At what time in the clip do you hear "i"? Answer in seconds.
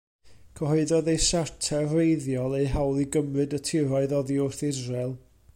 3.05-3.07